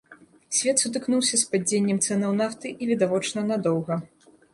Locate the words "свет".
0.59-0.77